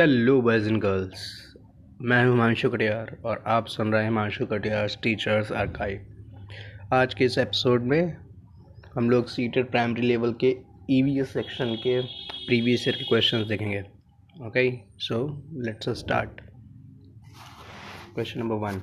[0.00, 1.54] Hello boys and girls
[2.02, 7.24] मैं हूँ हिमांशु कटियार और आप सुन रहे हैं हिमांशु कटियार टीचर्स आर्काइव आज के
[7.24, 8.16] इस एपिसोड में
[8.94, 10.56] हम लोग सीटेड प्राइमरी लेवल के
[10.90, 12.00] ईवीएस सेक्शन के
[12.46, 13.80] प्रीवियस ईयर के क्वेश्चंस देखेंगे.
[14.46, 16.40] Okay so let's start
[18.14, 18.82] question number one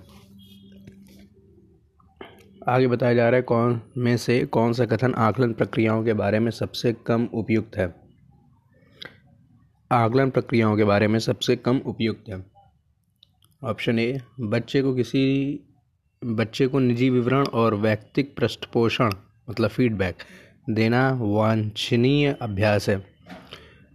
[2.68, 6.40] आगे बताया जा रहा है कौन में से कौन सा कथन आकलन प्रक्रियाओं के बारे
[6.40, 8.05] में सबसे कम उपयुक्त है?
[9.92, 12.46] आकलन प्रक्रियाओं के बारे में सबसे कम उपयुक्त है।
[13.64, 15.60] ऑप्शन ए, बच्चे को किसी,
[16.26, 19.12] बच्चे को निजी विवरण और वैयक्तिक पृष्ठपोषण
[19.50, 20.16] मतलब फीडबैक
[20.70, 23.06] देना वांछनीय अभ्यास है।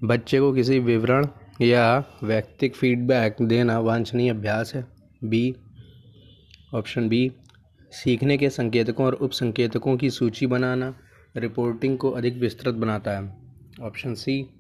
[0.05, 1.27] बच्चे को किसी विवरण
[1.61, 4.87] या वैयक्तिक फीडबैक देना वांछनीय अभ्यास है।
[5.25, 5.57] बी,
[6.75, 7.33] ऑप्शन बी,
[7.91, 10.95] सीखने के संकेतकों और उप संकेतकों की सूची बनाना
[11.37, 13.37] रिपोर्टिंग को अधिक विस्तृत बनाता है।
[13.83, 14.55] ऑप्शन सी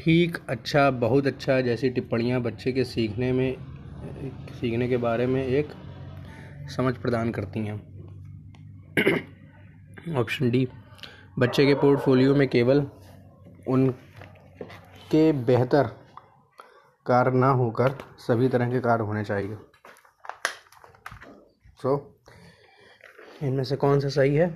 [0.00, 3.56] ठीक अच्छा बहुत अच्छा जैसी टिप्पणियाँ बच्चे के सीखने में
[4.60, 5.68] सीखने के बारे में एक
[6.76, 7.76] समझ प्रदान करती हैं।
[10.16, 10.68] ऑप्शन डी
[11.38, 12.86] बच्चे के पोर्टफोलियो में केवल
[13.68, 15.86] उनके बेहतर
[17.06, 19.56] कार्य ना होकर सभी तरह के कार्य होने चाहिए।
[21.82, 24.48] सो so, इनमें से कौन सा सही है?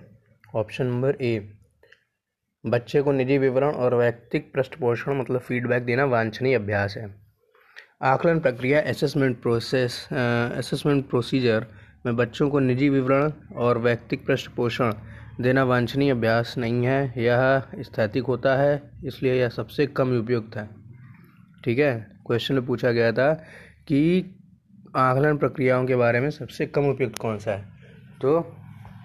[0.54, 1.38] ऑप्शन नंबर ए
[2.64, 7.06] बच्चे को निजी विवरण और वैयक्तिक पृष्ठपोषण मतलब फीडबैक देना वांछनीय अभ्यास है।
[8.02, 11.66] आकलन प्रक्रिया असेसमेंट प्रोसेस असेसमेंट प्रोसीजर
[12.06, 14.92] में बच्चों को निजी विवरण और वैयक्तिक पृष्ठपोषण
[15.40, 20.68] देना वांछनीय अभ्यास नहीं है। यह स्थैतिक होता है, इसलिए यह सबसे कम उपयुक्त है।
[21.64, 21.92] ठीक है?
[22.26, 23.32] क्वेश्चन में पूछा गया था
[23.88, 24.00] कि
[24.96, 27.64] आकलन प्रक्रियाओं के बारे में सबसे कम उपयुक्त कौन सा है?
[28.22, 28.40] तो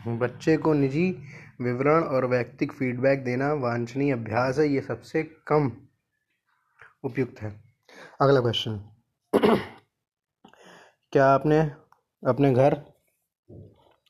[0.07, 1.15] बच्चे को निजी
[1.59, 5.71] विवरण और वैयक्तिक फीडबैक देना वांछनीय अभ्यास है, ये सबसे कम
[7.03, 7.49] उपयुक्त है।
[8.21, 8.79] अगला क्वेश्चन
[11.13, 11.59] क्या आपने
[12.23, 12.81] अपने घर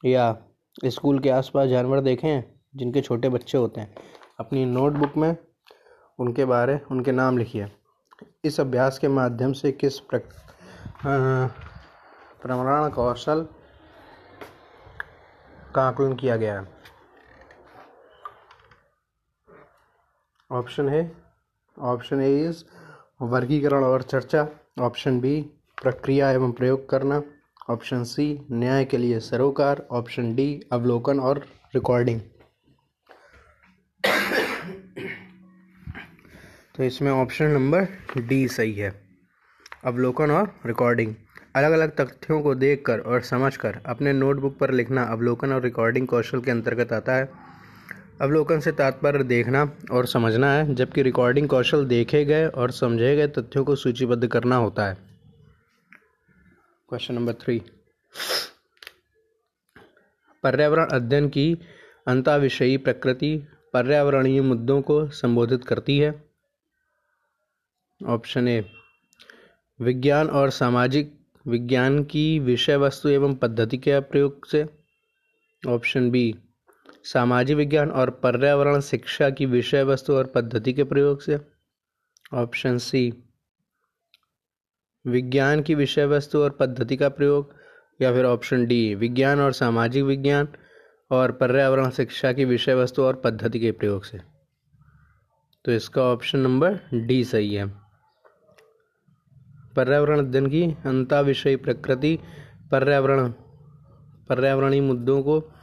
[0.03, 0.37] या
[0.85, 3.95] स्कूल के आसपास जानवर देखे हैं, जिनके छोटे बच्चे होते हैं?
[4.39, 5.35] अपनी नोटबुक में
[6.19, 7.67] उनके बारे, उनके नाम लिखिए।
[8.45, 9.99] इस अभ्यास के माध्यम से किस
[12.41, 13.47] प्रमाण कौशल
[15.75, 16.76] का आकलन किया गया है?
[20.57, 21.11] ऑप्शन है।
[21.77, 22.63] ऑप्शन ए इज़
[23.21, 24.47] वर्गीकरण और चर्चा।
[24.79, 25.41] ऑप्शन बी,
[25.81, 27.21] प्रक्रिया एवं प्रयोग करना।
[27.69, 31.45] ऑप्शन सी, न्याय के लिए सरोकार। ऑप्शन डी, अवलोकन और
[31.75, 32.21] रिकॉर्डिंग
[36.75, 37.87] तो इसमें ऑप्शन नंबर
[38.17, 38.91] डी सही है।
[39.85, 41.13] अवलोकन और रिकॉर्डिंग
[41.55, 46.41] अलग अलग तथ्यों को देखकर और समझकर अपने नोटबुक पर लिखना अवलोकन और रिकॉर्डिंग कौशल
[46.41, 47.29] के अंतर्गत आता है।
[48.21, 49.61] अवलोकन से तात्पर्य देखना
[49.91, 54.55] और समझना है, जबकि रिकॉर्डिंग कौशल देखे गए और समझे गए तथ्यों को सूचीबद्ध करना
[54.55, 54.97] होता है।
[56.89, 57.61] क्वेश्चन नंबर थ्री
[60.43, 61.57] पर्यावरण अध्ययन की
[62.07, 66.23] अंताविषयी प्रकृति पर्यावरणीय मुद्दों को संबोधित करती है।
[68.01, 68.59] ऑप्शन ए
[69.79, 71.13] विज्ञान और सामाजिक
[71.45, 74.65] विज्ञान की विषय वस्तु एवं पद्धति के प्रयोग से।
[75.67, 76.35] ऑप्शन बी
[77.13, 81.39] सामाजिक विज्ञान और पर्यावरण, शिक्षा की विषय वस्तु और पद्धति के प्रयोग से।
[82.33, 83.13] ऑप्शन सी,
[85.07, 87.53] विज्ञान की विषय वस्तु और पद्धति का प्रयोग,
[88.01, 90.47] या फिर ऑप्शन डी, विज्ञान और सामाजिक विज्ञान
[91.11, 94.19] और पर्यावरण, शिक्षा की विषय वस्तु और पद्धति के प्रयोग से।
[95.65, 97.67] तो इसका ऑप्शन नंबर डी सही है।
[99.75, 102.19] पर्यावरण अध्ययन की अंता विषय प्रकृति,
[102.71, 103.31] पर्यावरण,
[104.29, 105.53] पर्यावरणीय मुद्दों को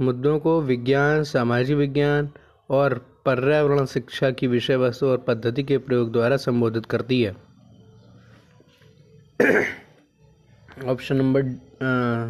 [0.00, 2.30] मुद्दों को विज्ञान, सामाजिक विज्ञान
[2.70, 2.94] और
[3.26, 7.36] पर्यावरण शिक्षा की विषय वस्तु और पद्धति के प्रयोग द्वारा संबोधित करती है।
[10.86, 11.42] Option number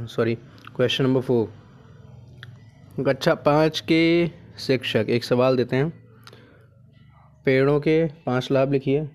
[0.07, 0.35] sorry
[0.77, 4.29] question number four कक्षा पाँच के
[4.59, 5.93] शिक्षक, एक सवाल देते हैं।
[7.45, 9.09] पेड़ों के पाँच लाभ लिखिए।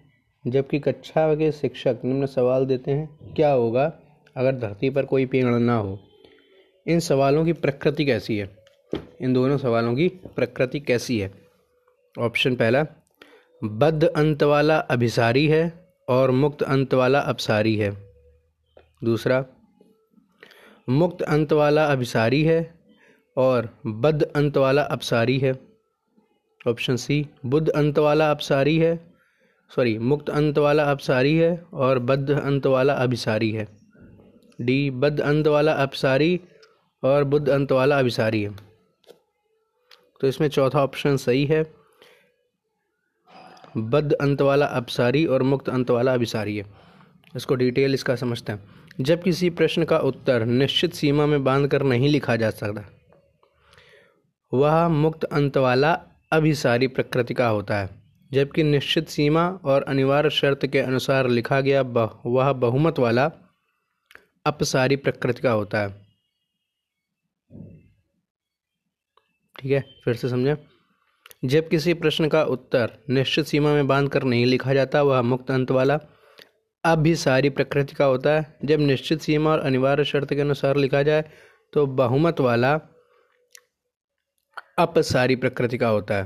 [0.48, 3.94] जबकि कक्षा के शिक्षक निम्न सवाल देते हैं, क्या होगा
[4.38, 6.00] अगर धरती पर कोई पेड़ ना हो?
[6.88, 8.58] इन सवालों की प्रकृति कैसी है?
[9.22, 11.32] इन दोनों सवालों की प्रकृति कैसी है?
[12.20, 12.86] ऑप्शन पहला,
[13.64, 18.14] बद्ध अंत वाला अभिसारी है और मुक्त अंत वाला अपसारी है।
[19.04, 19.46] दूसरा,
[20.90, 22.80] मुक्त अंत वाला अभिसारी है
[23.38, 25.60] और बद्ध अंत वाला अपसारी है।
[26.68, 29.00] ऑप्शन सी, बुद्ध अंत वाला अपसारी है,
[29.76, 33.68] सॉरी, मुक्त अंत वाला अपसारी है और बद्ध अंत वाला अभिसारी है।
[34.62, 36.40] डी, बद्ध अंत वाला अपसारी
[37.04, 38.56] और बुद्ध अंत वाला अभिसारी है।
[40.22, 41.74] तो इसमें चौथा ऑप्शन सही है।
[43.78, 46.66] बद्ध अंत वाला अपसारी और मुक्त अंत वाला अभिसारी है।
[47.36, 48.70] इसको डिटेल इसका समझते हैं।
[49.02, 52.90] जब किसी प्रश्न का उत्तर निश्चित सीमा में बाँध कर नहीं लिखा जा सकता,
[54.54, 56.02] वह मुक्त अंत वाला
[56.32, 57.90] अभिसारी प्रकृति का होता है।
[58.34, 61.82] जबकि निश्चित सीमा और अनिवार्य शर्त के अनुसार लिखा गया
[62.26, 63.32] वह बहुमत वाला
[64.46, 66.07] अपसारी प्रकृति का होता है।
[69.58, 70.56] ठीक है फिर से समझें।
[71.46, 75.52] जब किसी प्रश्न का उत्तर निश्चित सीमा में बाँध कर नहीं लिखा जाता वह मुक्त
[75.52, 80.34] अंत वाला अब भी अभिसारी प्रकृति का होता है। जब निश्चित सीमा और अनिवार्य शर्त
[80.34, 81.32] के अनुसार लिखा जाए
[81.74, 82.80] तो बहुमत वाला
[84.80, 86.24] अपसारी प्रकृति का होता है।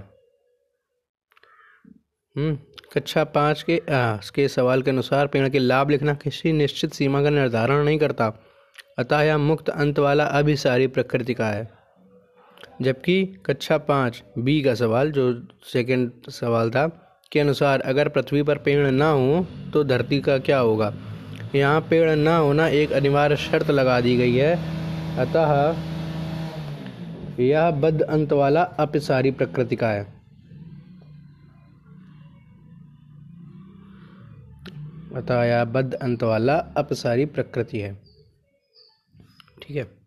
[2.36, 2.56] हम्म,
[2.94, 7.24] कक्षा पाँच के आ, के सवाल के अनुसार पेड़ के लाभ लिखना किसी निश्चित सीमा
[7.24, 8.34] का निर्धारण नहीं करता।
[9.00, 11.81] अतः यह मुक्त अंत वाला अभिसारी प्रकृति का है।
[12.82, 16.88] जबकि कक्षा पाँच बी का सवाल, जो सेकंड सवाल था,
[17.32, 20.94] के अनुसार अगर पृथ्वी पर पेड़ ना हो तो धरती का क्या होगा?
[21.56, 24.56] यहाँ पेड़ ना होना एक अनिवार्य शर्त लगा दी गई है।
[25.18, 25.76] अतः
[27.40, 30.04] यह बद अंत वाला अपसारी प्रकृति का है।
[35.16, 37.94] अतः यह बद्ध अंत वाला अपसारी प्रकृति है।
[39.62, 40.01] ठीक है।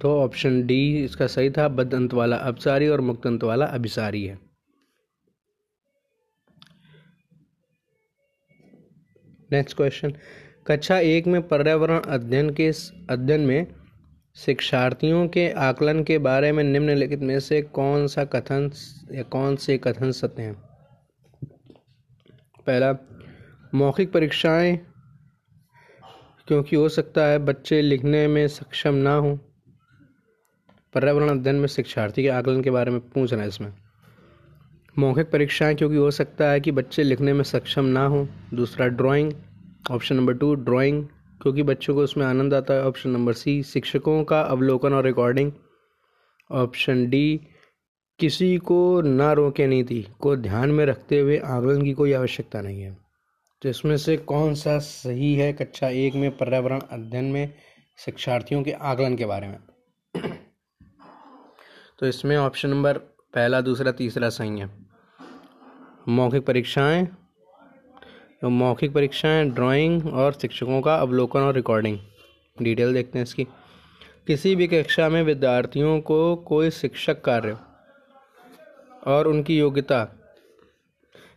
[0.00, 4.24] तो ऑप्शन डी इसका सही था बद्ध अंत वाला अपसारी और मुक्त अंत वाला अभिसारी
[4.24, 4.38] है।
[9.52, 10.14] नेक्स्ट क्वेश्चन
[10.66, 12.70] कक्षा एक में पर्यावरण अध्ययन के
[13.10, 13.66] अध्ययन में
[14.36, 18.70] शिक्षार्थियों के आकलन के बारे में निम्नलिखित में से कौन सा कथन
[19.12, 20.54] या कौन से कथन सत्य हैं?
[22.66, 22.92] पहला,
[23.74, 24.76] मौखिक परीक्षाएँ,
[26.48, 29.36] क्योंकि हो सकता है बच्चे लिखने में सक्षम ना हों।
[30.94, 33.72] पर्यावरण अध्ययन में शिक्षार्थी के आकलन के बारे में पूछना है इसमें।
[34.98, 39.32] मौखिक परीक्षाएँ क्योंकि हो सकता है कि बच्चे लिखने में सक्षम ना हों। दूसरा drawing
[39.90, 41.04] option number two drawing
[41.42, 45.52] क्योंकि बच्चों को उसमें आनंद आता है। ऑप्शन नंबर सी शिक्षकों का अवलोकन और रिकॉर्डिंग
[46.50, 47.40] ऑप्शन डी
[48.18, 52.82] किसी को ना रोके नीति को ध्यान में रखते हुए आकलन की कोई आवश्यकता नहीं
[52.82, 52.96] है।
[53.62, 55.52] तो इसमें से कौन सा सही है?
[55.52, 57.54] कक्षा एक में पर्यावरण अध्ययन में
[57.98, 59.58] शिक्षार्थियों के आकलन के बारे में।
[62.00, 62.98] तो इसमें ऑप्शन नंबर
[63.34, 64.70] पहला, दूसरा, तीसरा सही है।
[66.08, 67.04] मौखिक परीक्षाएँ
[68.42, 71.98] तो मौखिक परीक्षाएँ ड्राइंग और शिक्षकों का अवलोकन और रिकॉर्डिंग
[72.62, 73.44] डिटेल देखते हैं इसकी।
[74.26, 77.56] किसी भी कक्षा में विद्यार्थियों को कोई शिक्षक कार्य
[79.06, 80.06] और उनकी योग्यता,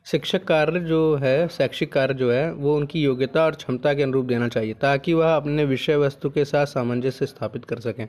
[0.05, 4.25] शिक्षक कार्य जो है, शैक्षिक कार्य जो है, वो उनकी योग्यता और क्षमता के अनुरूप
[4.25, 8.07] देना चाहिए, ताकि वह अपने विषय वस्तु के साथ सामंजस्य स्थापित कर सकें।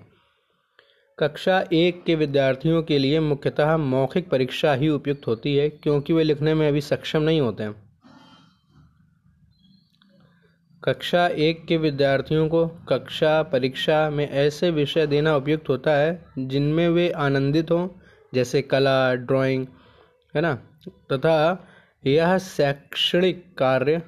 [1.19, 6.25] कक्षा एक के विद्यार्थियों के लिए मुख्यतः मौखिक परीक्षा ही उपयुक्त होती है, क्योंकि वे
[6.25, 7.75] लिखने में अभी सक्षम नहीं होते हैं।
[10.85, 16.89] कक्षा एक के विद्यार्थियों को कक्षा परीक्षा में ऐसे विषय देना उपयुक्त होता है, जिनमें
[16.89, 17.89] वे आनंदित हों,
[18.35, 19.67] जैसे कला, ड्राइंग,
[20.37, 20.55] है ना?
[20.89, 21.69] तथा
[22.07, 24.03] यह शैक्षणिक कार्य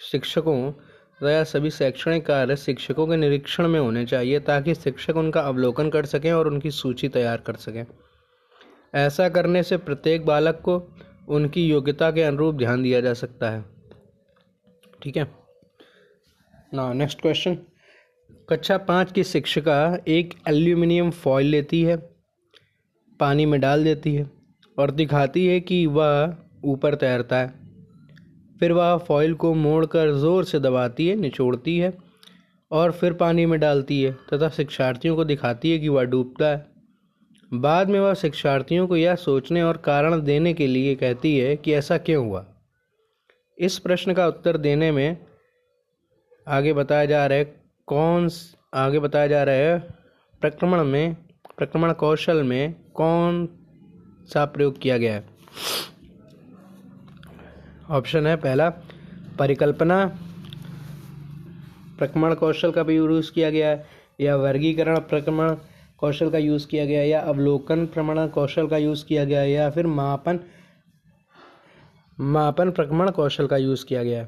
[0.00, 0.72] शिक्षकों
[1.22, 6.06] तथा सभी शैक्षणिक कार्य शिक्षकों के निरीक्षण में होने चाहिए ताकि शिक्षक उनका अवलोकन कर
[6.06, 7.84] सकें और उनकी सूची तैयार कर सकें।
[8.94, 10.96] ऐसा करने से प्रत्येक बालक को
[11.28, 13.64] उनकी योग्यता के अनुरूप ध्यान दिया जा सकता है।
[15.02, 15.34] ठीक है?
[16.74, 17.58] ना नेक्स्ट क्वेश्चन
[18.48, 21.96] कक्षा पाँच की शिक्षिका एक एल्यूमिनियम फॉइल लेती है,
[23.20, 24.30] पानी में डाल देती है
[24.78, 27.61] और दिखाती है कि वह ऊपर तैरता है।
[28.60, 31.92] फिर वह फॉइल को मोड़कर ज़ोर से दबाती है, निचोड़ती है
[32.70, 36.66] और फिर पानी में डालती है तथा शिक्षार्थियों को दिखाती है कि वह डूबता है।
[37.52, 41.72] बाद में वह शिक्षार्थियों को यह सोचने और कारण देने के लिए कहती है कि
[41.74, 42.44] ऐसा क्यों हुआ।
[43.58, 45.16] इस प्रश्न का उत्तर देने में
[46.46, 47.44] आगे बताया जा रहा है,
[47.88, 48.30] कौन
[48.74, 49.78] आगे बताया जा रहा है,
[50.42, 51.16] प्रक्रमण में,
[51.58, 53.46] प्रक्रमण कौशल में कौन
[54.24, 55.24] सा प्रयोग किया गया है?
[57.92, 58.68] ऑप्शन है, पहला,
[59.38, 60.04] परिकल्पना
[61.98, 63.84] प्रक्रमण कौशल का भी यूज़ किया गया है,
[64.20, 65.54] या वर्गीकरण प्रक्रमण
[65.98, 69.86] कौशल का यूज़ किया गया या अवलोकन प्रमाण कौशल का यूज़ किया गया या फिर
[69.88, 70.40] मापन
[72.18, 74.26] मापन प्रक्रमण कौशल का यूज़ किया गया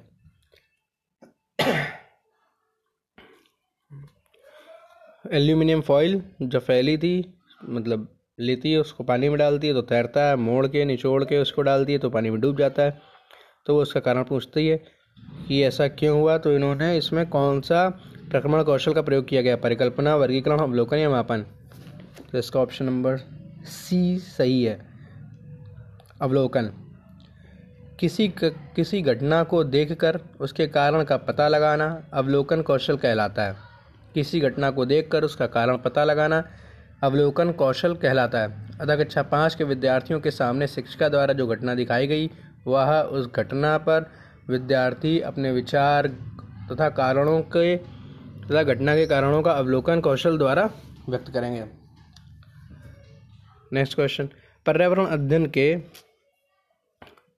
[5.32, 7.14] एल्यूमिनियम फॉइल जो फैली थी
[7.64, 11.38] मतलब लेती है, उसको पानी में डालती है तो तैरता है, मोड़ के, निचोड़ के
[11.38, 13.13] उसको डालती है तो पानी में डूब जाता है।
[13.66, 14.76] तो वो उसका कारण पूछती है
[15.48, 16.38] कि ऐसा क्यों हुआ?
[16.38, 17.88] तो इन्होंने इसमें कौन सा
[18.30, 19.56] प्रक्रमण कौशल का प्रयोग किया गया?
[19.56, 21.46] परिकल्पना वर्गीकरण अवलोकन या मापन?
[22.32, 23.16] तो इसका ऑप्शन नंबर
[23.64, 24.86] सी सही है।
[26.20, 26.70] अवलोकन।
[27.98, 28.44] किसी क,
[28.76, 33.56] किसी घटना को देखकर उसके कारण का पता लगाना अवलोकन कौशल कहलाता है।
[34.14, 36.44] किसी घटना को देखकर उसका कारण पता लगाना
[37.02, 41.74] अवलोकन कौशल कहलाता है। अतः कक्षा पाँच के विद्यार्थियों के सामने शिक्षिका द्वारा जो घटना
[41.74, 42.30] दिखाई गई
[42.66, 44.10] वह उस घटना पर
[44.48, 46.06] विद्यार्थी अपने विचार
[46.70, 47.76] तथा कारणों के
[48.46, 50.70] तथा घटना के कारणों का अवलोकन कौशल द्वारा
[51.08, 51.64] व्यक्त करेंगे।
[53.72, 54.28] नेक्स्ट क्वेश्चन
[54.66, 55.78] पर्यावरण अध्ययन के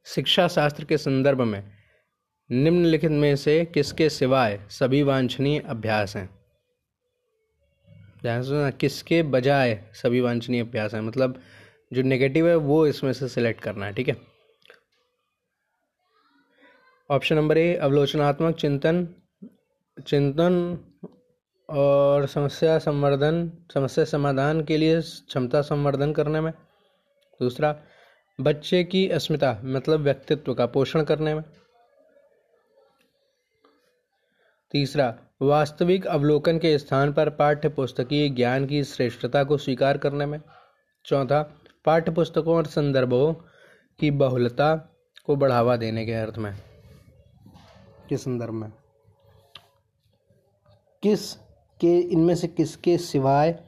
[0.06, 1.62] शिक्षा शास्त्र के संदर्भ में
[2.50, 6.28] निम्नलिखित में से किसके सिवाय सभी वांछनीय अभ्यास हैं?
[8.22, 11.00] ध्यान सुना किसके बजाय सभी वांछनीय अभ्यास हैं?
[11.00, 11.40] मतलब
[11.92, 14.35] जो नेगेटिव है वो इसमें से सिलेक्ट करना है, ठीक है?
[17.10, 19.08] ऑप्शन नंबर ए, अवलोचनात्मक चिंतन
[20.06, 20.78] चिंतन
[21.68, 26.52] और समस्या संवर्धन, समस्या समाधान के लिए क्षमता संवर्धन करने में।
[27.40, 27.76] दूसरा,
[28.40, 31.44] बच्चे की अस्मिता मतलब व्यक्तित्व का पोषण करने में।
[34.72, 40.40] तीसरा, वास्तविक अवलोकन के स्थान पर पाठ्य पुस्तकीय ज्ञान की श्रेष्ठता को स्वीकार करने में।
[41.04, 41.42] चौथा
[41.84, 43.34] पाठ्य पुस्तकों और संदर्भों
[44.00, 44.74] की बहुलता
[45.24, 46.65] को बढ़ावा देने के अर्थ में।
[48.08, 48.72] किस संदर्भ में।
[51.02, 51.32] किस
[51.80, 53.60] के, इनमें से किसके सिवाय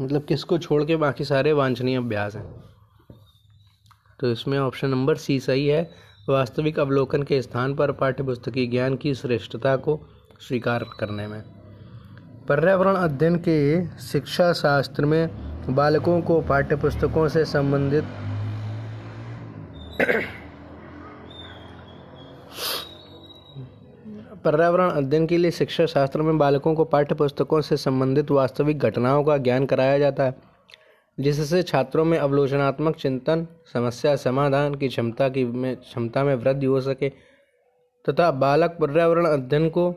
[0.00, 2.64] मतलब किसको छोड़ के बाकी सारे वांछनीय अभ्यास हैं?
[4.20, 5.90] तो इसमें ऑप्शन नंबर सी सही है।
[6.28, 10.00] वास्तविक अवलोकन के स्थान पर पाठ्यपुस्तकीय ज्ञान की श्रेष्ठता को
[10.48, 11.42] स्वीकार करने में।
[12.48, 15.30] पर्यावरण अध्ययन के शिक्षा शास्त्र में
[15.74, 18.04] बालकों को पाठ्यपुस्तकों से संबंधित
[24.32, 29.24] पर्यावरण अध्ययन के लिए शिक्षा शास्त्र में बालकों को पाठ्य पुस्तकों से संबंधित वास्तविक घटनाओं
[29.24, 30.34] का ज्ञान कराया जाता है,
[31.20, 36.80] जिससे छात्रों में अवलोचनात्मक चिंतन, समस्या समाधान की क्षमता की में, क्षमता में वृद्धि हो
[36.80, 37.08] सके,
[38.08, 39.94] तथा बालक पर्यावरण अध्ययन को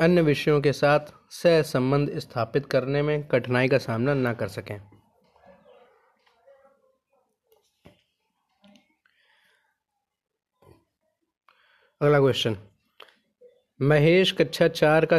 [0.00, 1.00] अन्य विषयों के साथ
[1.30, 4.80] सह संबंध स्थापित करने में कठिनाई का सामना न कर सकें।
[12.00, 12.56] अगला क्वेश्चन
[13.82, 15.16] महेश कक्षा चार का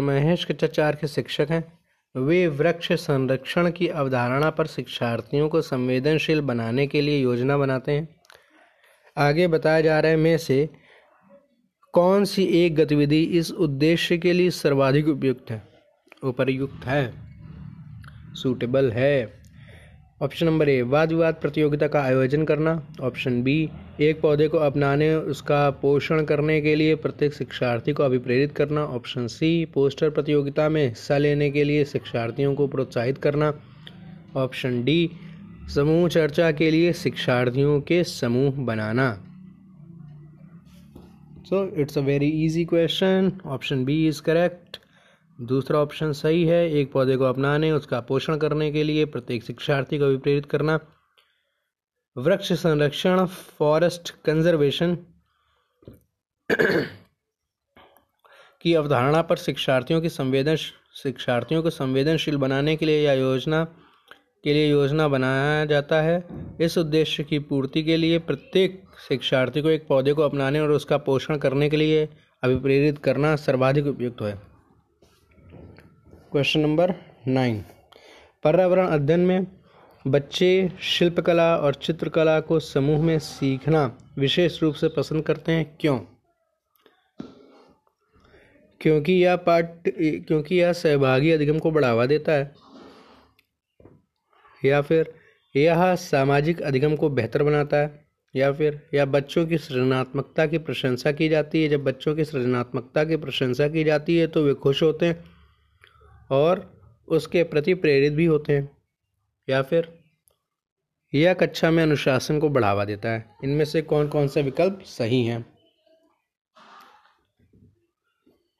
[0.00, 1.78] महेश कक्षा चार के शिक्षक हैं।
[2.16, 8.08] वे वृक्ष संरक्षण की अवधारणा पर शिक्षार्थियों को संवेदनशील बनाने के लिए योजना बनाते हैं।
[9.16, 10.68] आगे बताया जा रहा में से
[11.92, 15.62] कौन सी एक गतिविधि इस उद्देश्य के लिए सर्वाधिक उपयुक्त है?
[16.22, 17.12] उपरयुक्त है
[18.34, 19.35] सूटेबल है।
[20.22, 23.70] ऑप्शन नंबर ए वाद विवाद प्रतियोगिता का आयोजन करना। ऑप्शन बी,
[24.00, 29.26] एक पौधे को अपनाने, उसका पोषण करने के लिए प्रत्येक शिक्षार्थी को अभिप्रेरित करना। ऑप्शन
[29.26, 33.52] सी, पोस्टर प्रतियोगिता में हिस्सा लेने के लिए शिक्षार्थियों को प्रोत्साहित करना।
[34.36, 35.10] ऑप्शन डी,
[35.74, 39.12] समूह चर्चा के लिए शिक्षार्थियों के समूह बनाना।
[41.44, 44.75] So it's a very easy question option B is correct
[45.40, 49.98] दूसरा ऑप्शन सही है, एक पौधे को अपनाने, उसका पोषण करने के लिए प्रत्येक शिक्षार्थी
[49.98, 50.80] को विप्रेरित करना।
[52.16, 54.98] वृक्ष संरक्षण, फॉरेस्ट कंजर्वेशन
[58.62, 60.56] की अवधारणा पर शिक्षार्थियों की संवेदन,
[61.02, 63.64] शिक्षार्थियों को संवेदनशील बनाने के लिए या योजना
[64.44, 66.28] के लिए योजना बनाया जाता है।
[66.60, 70.98] इस उद्देश्य की पूर्ति के लिए प्रत्येक शिक्षार्थी को एक पौधे को अपनाने और उसका
[70.98, 72.08] पोषण करने के लिए
[72.42, 74.55] अभिप्रेरित करना सर्वाधिक उपयुक्त है।
[76.36, 76.94] Question number
[77.28, 77.64] nine.
[78.44, 79.46] पर्यावरण अध्ययन में
[80.06, 85.98] बच्चे शिल्पकला और चित्रकला को समूह में सीखना विशेष रूप से पसंद करते हैं। क्यों?
[88.80, 92.54] क्योंकि यह पाठ, क्योंकि यह सहभागी अधिगम को बढ़ावा देता है।
[94.64, 95.14] या फिर
[95.56, 101.12] यह सामाजिक अधिगम को बेहतर बनाता है। या फिर यह बच्चों की सृजनात्मकता की प्रशंसा
[101.12, 104.82] की जाती है। जब बच्चों की सृजनात्मकता की प्रशंसा की जाती है तो वे खुश
[104.82, 105.35] होते हैं।
[106.30, 108.76] और उसके प्रति प्रेरित भी होते हैं।
[109.48, 109.98] या फिर
[111.14, 115.24] यह कक्षा में अनुशासन को बढ़ावा देता है। इनमें से कौन कौन से विकल्प सही
[115.24, 115.46] हैं?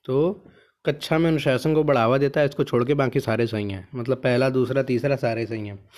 [0.04, 0.44] तो
[0.87, 4.16] कक्षा में अनुशासन को बढ़ावा देता है, इसको छोड़ के बाकी सारे सही हैं। मतलब
[4.16, 5.88] पहला, दूसरा, तीसरा सारे सही हैं।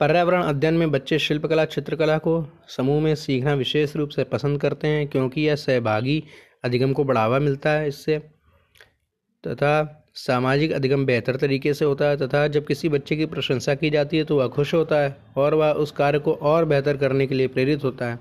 [0.00, 4.88] पर्यावरण अध्ययन में बच्चे शिल्पकला, चित्रकला को समूह में सीखना विशेष रूप से पसंद करते
[4.88, 6.24] हैं, क्योंकि यह सहभागी
[6.64, 8.35] अधिगम को बढ़ावा मिलता है इससे।
[9.46, 13.90] तथा सामाजिक अधिगम बेहतर तरीके से होता है तथा जब किसी बच्चे की प्रशंसा की
[13.90, 17.26] जाती है तो वह खुश होता है और वह उस कार्य को और बेहतर करने
[17.26, 18.18] के लिए प्रेरित होता है।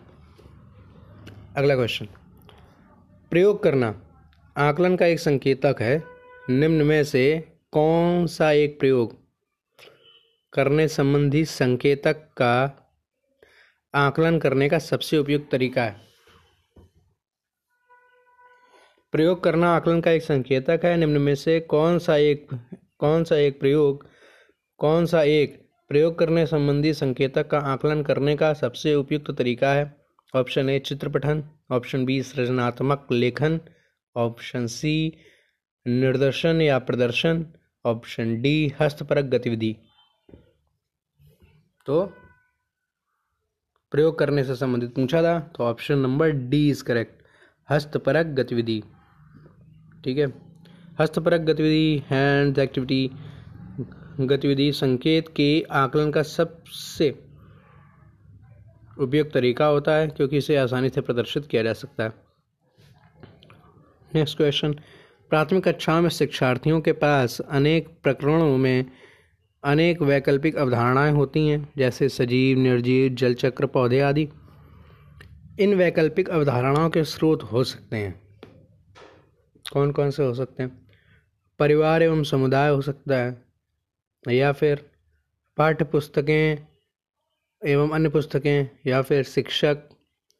[1.57, 2.07] अगला क्वेश्चन
[3.31, 4.01] प्रयोग करना
[4.57, 6.03] आकलन का एक संकेतक है।
[6.49, 9.17] निम्न में से कौन सा एक प्रयोग?
[10.53, 12.85] करने संबंधी संकेतक का
[13.95, 16.04] आकलन करने का सबसे उपयुक्त तरीका है।
[19.15, 22.47] प्रयोग करना आकलन का एक संकेतक है। निम्न में से कौन सा एक,
[22.99, 24.07] कौन सा एक प्रयोग,
[24.77, 29.95] कौन सा एक प्रयोग करने संबंधी संकेतक का आकलन करने का सबसे उपयुक्त तरीका है?
[30.35, 33.59] ऑप्शन ए चित्र पठन ऑप्शन बी, सृजनात्मक लेखन।
[34.15, 35.13] ऑप्शन सी
[35.87, 37.45] निर्दर्शन या प्रदर्शन।
[37.85, 39.75] ऑप्शन डी, हस्तपरक गतिविधि।
[41.85, 42.05] तो
[43.91, 47.23] प्रयोग करने से संबंधित पूछा था तो option number D is correct.
[47.69, 48.81] हस्तपरक गतिविधि।
[50.05, 50.33] ठीक है?
[50.99, 53.11] हस्तपरक गतिविधि हैंड एक्टिविटी
[54.21, 57.19] गतिविधि, संकेत के आकलन का सबसे
[58.97, 62.13] उपयुक्त तरीका होता है, क्योंकि इसे आसानी से प्रदर्शित किया जा सकता है।
[64.15, 64.73] नेक्स्ट क्वेश्चन
[65.29, 68.85] प्राथमिक कक्षाओं में शिक्षार्थियों के पास अनेक प्रकरणों में
[69.63, 74.29] अनेक वैकल्पिक अवधारणाएँ होती हैं, जैसे सजीव, निर्जीव जलचक्र पौधे आदि।
[75.59, 78.24] इन वैकल्पिक अवधारणाओं के स्रोत हो सकते हैं।
[79.73, 80.87] कौन कौन से हो सकते हैं?
[81.59, 83.43] परिवार एवं समुदाय हो सकता है,
[84.25, 84.89] या फिर
[85.57, 86.65] पाठ्य पुस्तकें
[87.61, 89.89] एवं अन्य पुस्तकें, या फिर शिक्षक,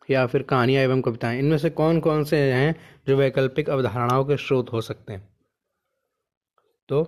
[0.09, 2.75] या फिर कहानियाँ एवं कविताएँ। इनमें से कौन कौन से हैं
[3.07, 5.27] जो वैकल्पिक अवधारणाओं के स्रोत हो सकते हैं?
[6.89, 7.01] तो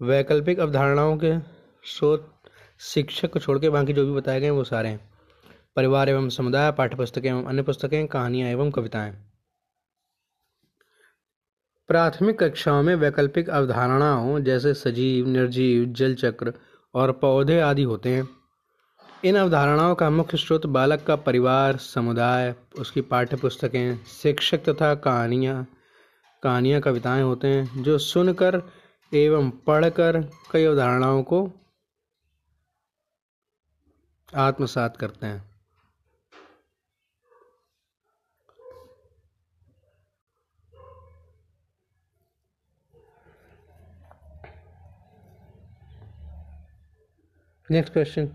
[0.00, 1.38] वैकल्पिक अवधारणाओं के
[1.84, 2.34] स्रोत
[2.80, 5.00] शिक्षक को छोड़ के बाकी जो भी बताए गए हैं वो सारे हैं।
[5.76, 9.12] परिवार एवं समुदाय पाठ्य पुस्तकें एवं अन्य पुस्तकें, कहानियाँ एवं कविताएँ।
[11.88, 16.52] प्राथमिक कक्षाओं में वैकल्पिक अवधारणाओं जैसे सजीव, निर्जीव, जल चक्र
[16.94, 18.28] और पौधे आदि होते हैं।
[19.24, 25.66] इन अवधारणाओं का मुख्य स्रोत बालक का परिवार, समुदाय, उसकी पाठ्य पुस्तकें शिक्षक तथा कहानियाँ
[26.42, 28.62] कहानियाँ कविताएँ होते हैं, जो सुनकर
[29.14, 31.50] एवं पढ़कर कई अवधारणाओं को
[34.34, 35.47] आत्मसात करते हैं।
[47.70, 48.26] नेक्स्ट क्वेश्चन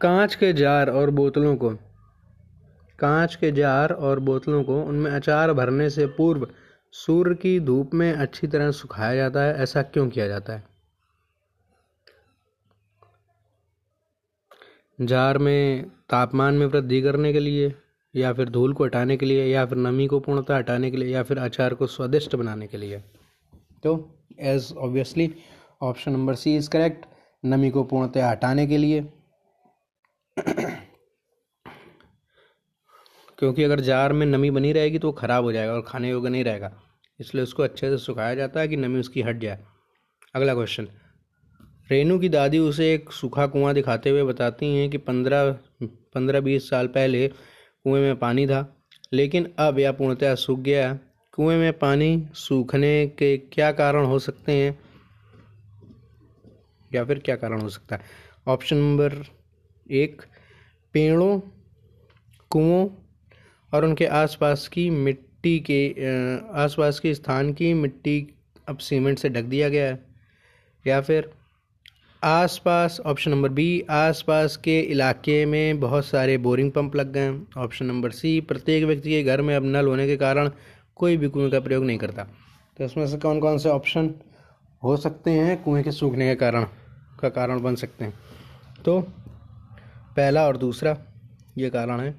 [0.00, 1.70] कांच के जार और बोतलों को,
[2.98, 6.46] कांच के जार और बोतलों को उनमें अचार भरने से पूर्व
[6.92, 10.64] सूर्य की धूप में अच्छी तरह सुखाया जाता है, ऐसा क्यों किया जाता है?
[15.00, 17.74] जार में तापमान में वृद्धि करने के लिए,
[18.16, 21.14] या फिर धूल को हटाने के लिए, या फिर नमी को पूर्णतः हटाने के लिए,
[21.14, 23.04] या फिर अचार को स्वादिष्ट बनाने के लिए?
[23.82, 25.34] तो as obviously
[25.82, 27.06] option number C is correct
[27.44, 29.00] नमी को पूर्णतः हटाने के लिए।
[33.38, 36.28] क्योंकि अगर जार में नमी बनी रहेगी तो वो ख़राब हो जाएगा और खाने योग्य
[36.28, 36.72] नहीं रहेगा।
[37.20, 39.64] इसलिए उसको अच्छे से सुखाया जाता है कि नमी उसकी हट जाए।
[40.34, 40.88] अगला क्वेश्चन
[41.90, 45.50] रेनू की दादी उसे एक सूखा कुआँ दिखाते हुए बताती हैं कि पंद्रह
[45.82, 48.60] पंद्रह बीस साल पहले कुएँ में पानी था,
[49.12, 51.00] लेकिन अब यह पूर्णतः सूख गया है।
[51.34, 54.78] कुएँ में पानी सूखने के क्या कारण हो सकते हैं?
[56.94, 58.02] या फिर क्या कारण हो सकता है?
[58.48, 59.24] ऑप्शन नंबर
[59.90, 60.22] एक,
[60.92, 61.40] पेड़ों,
[62.50, 62.88] कुओं
[63.74, 65.80] और उनके आसपास की मिट्टी के
[66.54, 68.34] आसपास के स्थान की मिट्टी
[68.68, 70.06] अब सीमेंट से ढक दिया गया है।
[70.86, 71.30] या फिर
[72.24, 77.46] आसपास ऑप्शन नंबर बी आसपास के इलाके में बहुत सारे बोरिंग पंप लग गए हैं।
[77.56, 80.50] ऑप्शन नंबर सी प्रत्येक व्यक्ति के घर में अब नल होने के कारण
[80.96, 82.22] कोई भी कुएँ का प्रयोग नहीं करता।
[82.78, 84.14] तो इसमें से कौन कौन से ऑप्शन
[84.84, 86.66] हो सकते हैं कुएँ के सूखने के कारण?
[87.20, 88.14] का कारण बन सकते हैं।
[88.84, 89.00] तो
[90.16, 90.96] पहला और दूसरा
[91.58, 92.14] ये कारण है।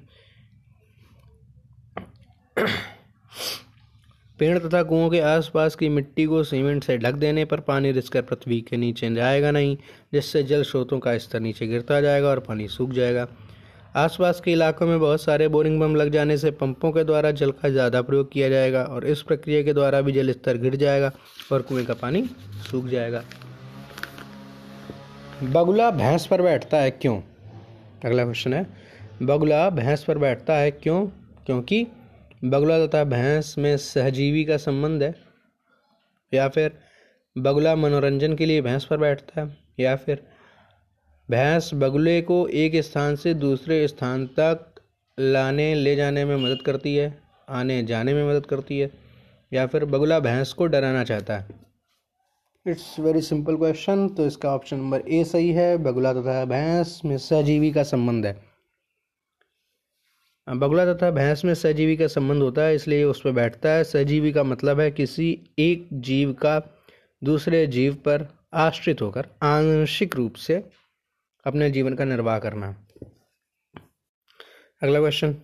[4.38, 8.22] पेड़ तथा कुओं के आसपास की मिट्टी को सीमेंट से ढक देने पर पानी रिसकर
[8.22, 9.76] पृथ्वी के नीचे जाएगा नहीं,
[10.12, 13.26] जिससे जल स्रोतों का स्तर नीचे गिरता जाएगा और पानी सूख जाएगा।
[13.96, 17.50] आसपास के इलाकों में बहुत सारे बोरिंग पंप लग जाने से पंपों के द्वारा जल
[17.52, 21.12] का ज़्यादा प्रयोग किया जाएगा और इस प्रक्रिया के द्वारा भी जल स्तर गिर जाएगा
[21.52, 22.24] और कुएँ का पानी
[22.70, 23.22] सूख जाएगा।
[25.42, 27.20] बगुला भैंस पर बैठता है क्यों?
[28.04, 28.66] अगला क्वेश्चन है,
[29.22, 31.06] बगुला भैंस पर बैठता है क्यों?
[31.46, 31.86] क्योंकि
[32.44, 35.14] बगुला तथा भैंस में सहजीवी का संबंध है।
[36.34, 36.78] या फिर
[37.38, 40.22] बगुला मनोरंजन के लिए भैंस पर बैठता है, या फिर
[41.30, 44.80] भैंस बगुले को एक स्थान से दूसरे स्थान तक
[45.20, 48.90] लाने, ले जाने में मदद करती है, आने, जाने में मदद करती है,
[49.52, 51.71] या फिर बगुला भैंस को डराना चाहता है।
[52.66, 57.16] इट्स वेरी सिंपल क्वेश्चन तो इसका ऑप्शन नंबर ए सही है, बगुला तथा भैंस में
[57.18, 58.34] सहजीवी का संबंध है।
[60.46, 64.32] बगुला तथा भैंस में सहजीवी का संबंध होता है, इसलिए उस पर बैठता है। सहजीवी
[64.32, 65.26] का मतलब है किसी
[65.58, 66.58] एक जीव का
[67.22, 70.62] दूसरे जीव पर आश्रित होकर आंशिक रूप से
[71.46, 72.74] अपने जीवन का निर्वाह करना।
[74.82, 75.34] अगला क्वेश्चन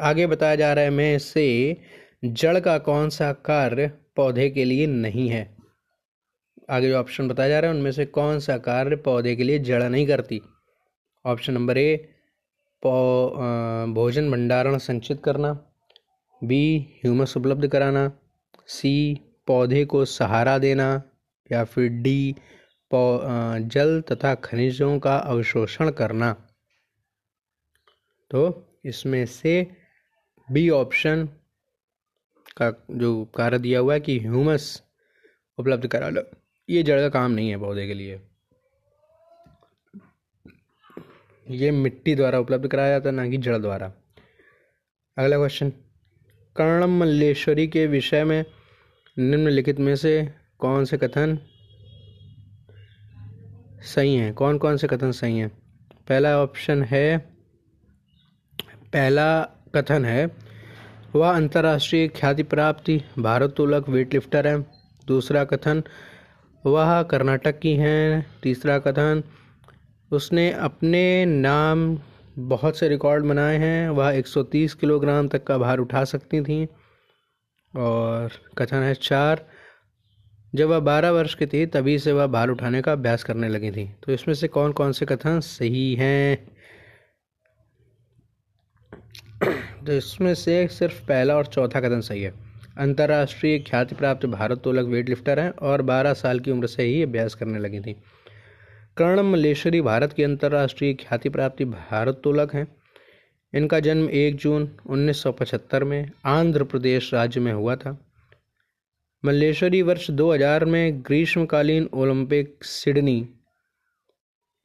[0.00, 1.76] आगे बताया जा रहा है, में से
[2.24, 5.57] जड़ का कौन सा कार्य पौधे के लिए नहीं है?
[6.68, 9.58] आगे जो ऑप्शन बताया जा रहा है, उनमें से कौन सा कार्य पौधे के लिए
[9.58, 10.40] जड़ नहीं करती?
[11.24, 11.96] ऑप्शन नंबर ए
[12.82, 15.52] भोजन भंडारण संचित करना।
[16.42, 16.60] बी
[17.04, 18.10] ह्यूमस उपलब्ध कराना।
[18.68, 18.92] सी
[19.46, 20.90] पौधे को सहारा देना।
[21.50, 22.34] या फिर डी
[22.92, 26.32] जल तथा खनिजों का अवशोषण करना।
[28.30, 28.40] तो
[28.84, 29.54] इसमें से
[30.48, 31.28] बी ऑप्शन
[32.56, 34.82] का जो कार्य दिया हुआ है कि ह्यूमस
[35.58, 36.22] उपलब्ध करा लो।
[36.70, 38.20] ये जड़ का काम नहीं है पौधे के लिए।
[41.50, 43.92] ये मिट्टी द्वारा उपलब्ध कराया जाता है, ना कि जड़ द्वारा।
[45.18, 45.70] अगला क्वेश्चन
[46.56, 48.44] कर्णम मल्लेश्वरी के विषय में
[49.18, 51.38] निम्नलिखित में से कौन से कथन
[53.94, 54.34] सही हैं?
[54.34, 55.48] कौन कौन से कथन सही हैं?
[56.08, 57.18] पहला ऑप्शन है,
[58.92, 59.42] पहला
[59.74, 60.30] कथन है,
[61.14, 64.66] वह अंतर्राष्ट्रीय ख्याति प्राप्ति प्राप्त भारोत्तोलक वेटलिफ्टर है।
[65.06, 65.82] दूसरा कथन
[66.66, 69.22] वह कर्नाटक की हैं, तीसरा कथन।
[70.12, 71.98] उसने अपने नाम
[72.38, 76.68] बहुत से रिकॉर्ड बनाए हैं। वह 130 किलोग्राम तक का भार उठा सकती थी।
[77.76, 79.48] और कथन है चार,
[80.54, 83.70] जब वह बारह वर्ष की थी, तभी से वह भार उठाने का अभ्यास करने लगी
[83.70, 86.58] थी। तो इसमें से कौन कौन से कथन सही हैं?
[89.86, 92.47] तो इसमें से सिर्फ़ पहला और चौथा कथन सही है।
[92.78, 97.34] अंतर्राष्ट्रीय ख्याति प्राप्त भारोत्तोलक वेट लिफ्टर हैं और 12 साल की उम्र से ही अभ्यास
[97.34, 97.92] करने लगी थी।
[98.96, 102.76] कर्णम मलेश्वरी भारत की अंतर्राष्ट्रीय ख्याति प्राप्ति भारोत्तोलक हैं।
[103.54, 108.04] इनका जन्म 1 जून 1975 में आंध्र प्रदेश राज्य में हुआ था।
[109.24, 113.28] मल्लेश्वरी वर्ष 2000 में ग्रीष्मकालीन ओलंपिक सिडनी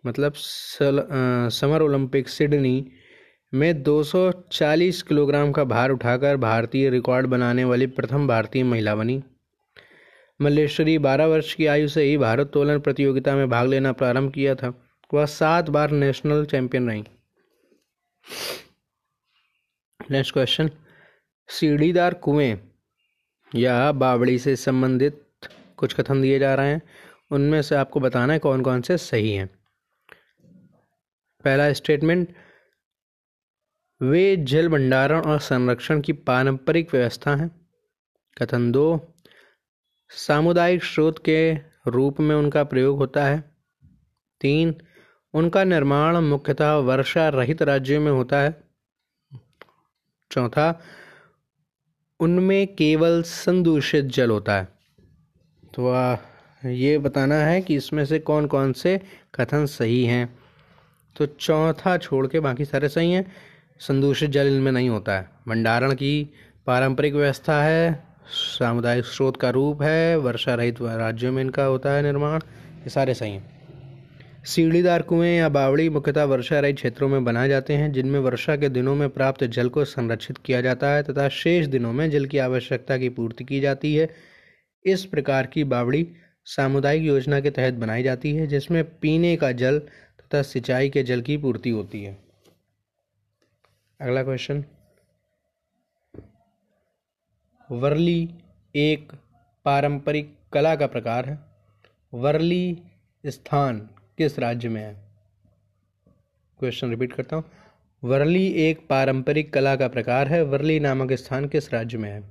[0.06, 2.92] मतलब सल, आ, समर ओलंपिक सिडनी
[3.54, 9.24] में 240 किलोग्राम का भार उठाकर भारतीय रिकॉर्ड बनाने वाली प्रथम भारतीय महिला बनी।
[10.42, 14.56] मल्लेश्वरी 12 वर्ष की आयु से ही भारत भारोत्तोलन प्रतियोगिता में भाग लेना प्रारंभ किया
[14.56, 17.04] था। वह सात बार नेशनल चैंपियन रही।
[20.12, 20.70] Next question.
[21.48, 22.58] सीढ़ीदार कुएँ
[23.56, 25.26] या बावड़ी से संबंधित
[25.78, 26.82] कुछ कथन दिए जा रहे हैं।
[27.32, 29.50] उनमें से आपको बताना है कौन कौन से सही हैं।
[31.44, 32.36] पहला स्टेटमेंट
[34.04, 37.70] वे जल भंडारण और संरक्षण की पारंपरिक व्यवस्था हैं।
[38.42, 39.14] कथन दो
[40.10, 41.54] सामुदायिक स्रोत के
[41.88, 43.44] रूप में उनका प्रयोग होता है।
[44.42, 44.76] तीन
[45.34, 48.64] उनका निर्माण मुख्यतः वर्षा रहित राज्यों में होता है।
[50.32, 50.82] चौथा
[52.20, 54.68] उनमें केवल संदूषित जल होता है।
[55.74, 56.18] तो आ,
[56.66, 59.02] ये बताना है कि इसमें से कौन कौन से
[59.36, 60.40] कथन सही हैं।
[61.16, 65.94] तो चौथा छोड़ के बाकी सारे सही हैं। संदूषित जल इनमें नहीं होता है। भंडारण
[65.94, 66.30] की
[66.68, 72.04] पारंपरिक व्यवस्था है, सामुदायिक स्रोत का रूप है, वर्षा रहित राज्यों में इनका होता है
[72.04, 72.40] निर्माण।
[72.74, 73.54] ये सारे सही हैं।
[74.46, 78.70] सीढ़ीदार कुएँ या बावड़ी मुख्यतः वर्षा रहित क्षेत्रों में बनाए जाते हैं, जिनमें वर्षा के
[78.70, 82.38] दिनों में प्राप्त जल को संरक्षित किया जाता है तथा शेष दिनों में जल की
[82.38, 84.10] आवश्यकता की पूर्ति की जाती है।
[84.86, 86.08] इस प्रकार की बावड़ी
[86.46, 89.80] सामुदायिक योजना के तहत बनाई जाती है, जिसमें पीने का जल
[90.20, 92.33] तथा सिंचाई के जल की पूर्ति होती है।
[94.04, 94.66] अगला क्वेश्चन
[97.72, 98.36] वर्ली
[98.76, 99.12] एक
[99.66, 101.40] पारंपरिक कला का प्रकार है।
[102.14, 102.82] वर्ली
[103.26, 103.80] स्थान
[104.18, 104.94] किस राज्य में है?
[106.60, 107.44] क्वेश्चन रिपीट करता हूँ.
[108.04, 112.24] वर्ली एक पारंपरिक कला का प्रकार है। वर्ली नामक स्थान किस राज्य में है?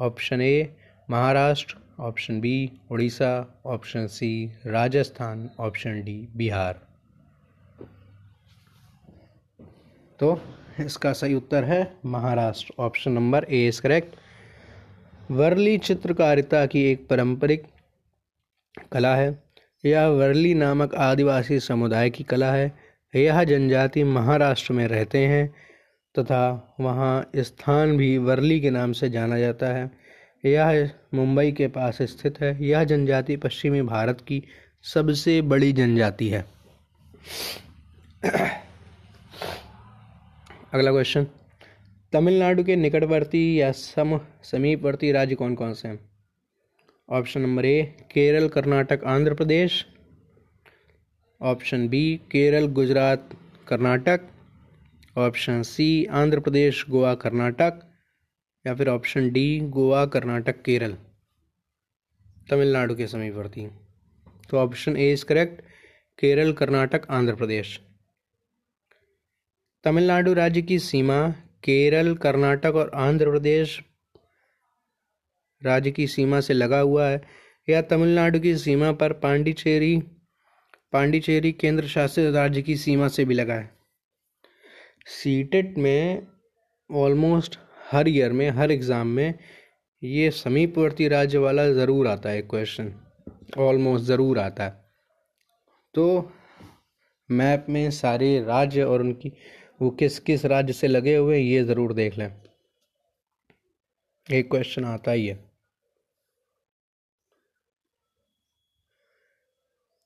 [0.00, 0.76] Option A
[1.10, 1.76] Maharashtra.
[2.00, 3.62] Option B Orissa.
[3.66, 5.50] Option C Rajasthan.
[5.60, 6.86] Option D Bihar.
[10.18, 12.74] तो इसका सही उत्तर है Maharashtra.
[12.78, 14.14] Option number A is correct
[15.30, 17.62] Warli चित्रकारिता की एक पारंपरिक
[18.92, 19.42] कला है।
[19.84, 22.72] यह वर्ली नामक आदिवासी समुदाय की कला है।
[23.16, 25.54] यह जनजाति महाराष्ट्र में रहते हैं
[26.18, 29.90] तथा वहाँ स्थान भी वर्ली के नाम से जाना जाता है।
[30.44, 34.42] यह मुंबई के पास स्थित है। यह जनजाति पश्चिमी भारत की
[34.84, 36.44] सबसे बड़ी जनजाति है।
[40.74, 41.26] अगला क्वेश्चन
[42.12, 46.10] तमिलनाडु के निकटवर्ती या सम, समीपवर्ती राज्य कौन कौन से हैं?
[47.10, 49.86] Option number A Kerala, Karnataka, Andhra Pradesh.
[51.42, 53.30] Option B Kerala, Gujarat,
[53.68, 54.20] Karnataka.
[55.18, 57.80] Option C Andhra Pradesh, Goa, Karnataka.
[58.66, 60.96] या फिर ऑप्शन डी गोवा, कर्नाटक, केरल.
[62.50, 63.68] तमिलनाडु के समीपवर्ती.
[64.50, 65.60] तो option A is correct
[66.18, 67.80] Kerala, Karnataka, Andhra Pradesh.
[69.84, 71.16] Tamil Nadu राज्य की सीमा
[71.64, 73.78] केरल, कर्नाटक और आंध्र प्रदेश
[75.62, 77.20] राज्य की सीमा से लगा हुआ है।
[77.68, 79.96] या तमिलनाडु की सीमा पर पांडिचेरी
[80.92, 83.70] पांडिचेरी केंद्र शासित राज्य की सीमा से भी लगा है।
[85.12, 86.26] सीटेट में
[86.90, 87.58] ऑलमोस्ट
[87.92, 89.34] हर ईयर में, हर एग्ज़ाम में
[90.02, 92.92] ये समीपवर्ती राज्य वाला ज़रूर आता है क्वेश्चन
[93.58, 94.70] ऑलमोस्ट ज़रूर आता है।
[95.94, 96.32] तो
[97.28, 99.32] मैप में सारे राज्य और उनकी
[99.82, 102.32] वो किस किस राज्य से लगे हुए हैं, ये ज़रूर देख लें।
[104.32, 105.50] एक क्वेश्चन आता ही है।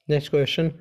[0.09, 0.73] नेक्स्ट क्वेश्चन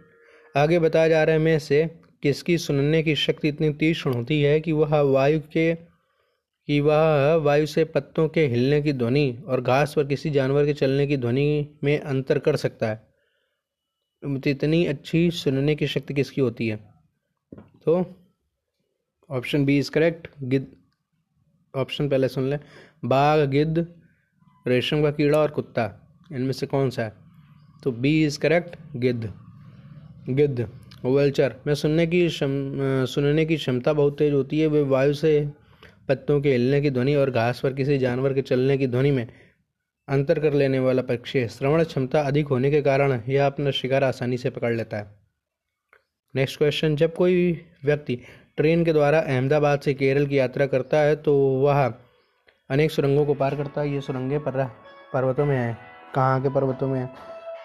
[0.57, 1.85] आगे बताया जा रहा है में से
[2.23, 7.65] किसकी सुनने की शक्ति इतनी तीक्ष्ण होती है कि वह वायु के, कि वह वायु
[7.65, 11.77] से पत्तों के हिलने की ध्वनि और घास पर किसी जानवर के चलने की ध्वनि
[11.83, 12.95] में अंतर कर सकता है?
[14.23, 16.77] तो इतनी अच्छी सुनने की शक्ति किसकी होती है?
[17.85, 18.24] तो
[19.29, 20.65] ऑप्शन बी इज़ करेक्ट गिद्ध
[21.73, 22.59] ऑप्शन पहले सुन लें।
[23.05, 23.85] बाघ गिद्ध
[24.67, 25.85] रेशम का कीड़ा और कुत्ता
[26.31, 27.13] इनमें से कौन सा है?
[27.83, 29.33] तो बी इज़ करेक्ट गिद्ध।
[30.29, 30.69] गिद्ध
[31.05, 32.49] वेल्चर में सुनने की शम,
[33.05, 35.49] सुनने की क्षमता बहुत तेज होती है वे वायु से
[36.07, 39.27] पत्तों के हिलने की ध्वनि और घास पर किसी जानवर के चलने की ध्वनि में
[40.07, 44.03] अंतर कर लेने वाला पक्षी है। श्रवण क्षमता अधिक होने के कारण यह अपना शिकार
[44.03, 45.19] आसानी से पकड़ लेता है।
[46.35, 48.19] नेक्स्ट क्वेश्चन जब कोई व्यक्ति
[48.57, 51.85] ट्रेन के द्वारा अहमदाबाद से केरल की यात्रा करता है तो वह
[52.69, 54.63] अनेक सुरंगों को पार करता है। ये सुरंगें पर
[55.13, 55.77] पर्वतों में हैं।
[56.15, 57.07] कहाँ के पर्वतों में?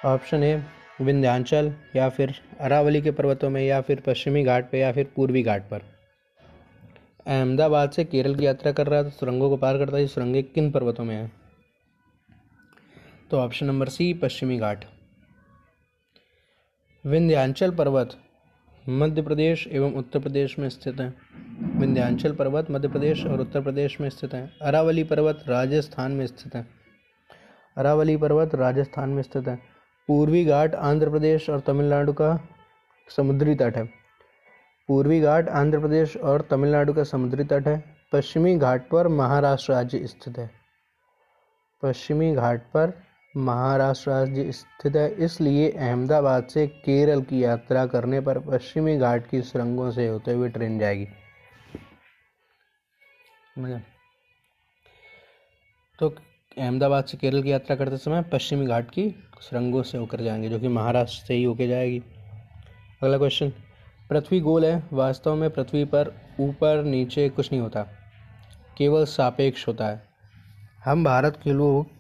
[0.05, 0.63] ऑप्शन ए,
[1.01, 5.43] विंध्याचल, या फिर अरावली के पर्वतों में, या फिर पश्चिमी घाट पर या फिर पूर्वी
[5.43, 5.83] घाट पर।
[7.27, 10.43] अहमदाबाद से केरल की यात्रा कर रहा था सुरंगों को पार करता है। ये सुरंगें
[10.45, 11.31] किन पर्वतों में है?
[13.31, 14.85] तो ऑप्शन नंबर सी, पश्चिमी घाट।
[17.05, 18.17] विंध्यांचल पर्वत
[18.89, 21.15] मध्य प्रदेश एवं उत्तर प्रदेश में स्थित है।
[21.77, 26.55] विंध्यांचल पर्वत मध्य प्रदेश और उत्तर प्रदेश में स्थित है। अरावली पर्वत राजस्थान में स्थित
[26.55, 26.67] है।
[27.77, 29.57] अरावली पर्वत राजस्थान में स्थित है।
[30.09, 32.49] पूर्वी घाट आंध्र प्रदेश और तमिलनाडु का
[33.17, 33.85] समुद्री तट है।
[34.89, 40.07] पूर्वी घाट आंध्र प्रदेश और तमिलनाडु का समुद्री तट है। पश्चिमी घाट पर महाराष्ट्र राज्य
[40.07, 40.51] स्थित है।
[41.83, 48.39] पश्चिमी घाट पर महाराष्ट्र राज्य स्थित है। इसलिए अहमदाबाद से केरल की यात्रा करने पर
[48.39, 51.07] पश्चिमी घाट की सुरंगों से होते हुए ट्रेन जाएगी।
[55.99, 56.15] तो
[56.59, 60.59] अहमदाबाद से केरल की यात्रा करते समय पश्चिमी घाट की सुरंगों से होकर जाएँगे, जो
[60.59, 62.03] कि महाराष्ट्र से ही होकर जाएगी।
[63.03, 63.51] अगला क्वेश्चन
[64.11, 67.83] पृथ्वी गोल है। वास्तव में पृथ्वी पर ऊपर नीचे कुछ नहीं होता।
[68.77, 70.09] केवल सापेक्ष होता है।
[70.85, 72.00] हम भारत के लोग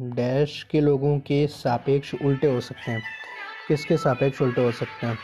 [0.00, 3.02] डैश के लोगों के सापेक्ष उल्टे हो सकते हैं।
[3.68, 5.18] किसके सापेक्ष उल्टे हो सकते हैं?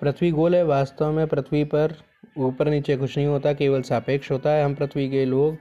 [0.00, 1.94] पृथ्वी गोल है, वास्तव में पृथ्वी पर
[2.38, 5.56] ऊपर नीचे कुछ नहीं होता, केवल सापेक्ष होता है। हम पृथ्वी के लोग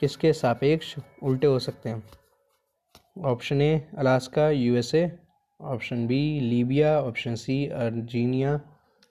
[0.00, 2.02] किसके सापेक्ष उल्टे हो सकते हैं?
[3.24, 5.25] Option A, Alaska, USA
[5.60, 8.60] option B, Libya, option C, अर्जीनिया,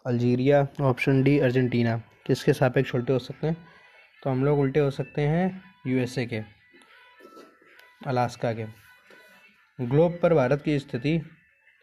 [0.05, 1.95] Algeria, option D, Argentina.
[2.27, 3.57] किसके सापेक्ष उल्टे हो सकते हैं?
[4.23, 6.41] तो हम लोग उल्टे हो सकते हैं यूएसए के,
[8.07, 8.65] अलास्का के।
[9.79, 11.19] ग्लोब पर भारत की स्थिति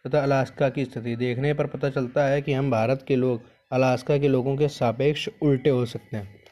[0.05, 4.18] तथा अलास्का की स्थिति। देखने पर पता चलता है कि हम भारत के लोग, अलास्का
[4.18, 6.42] के लोगों के सापेक्ष उल्टे हो सकते हैं।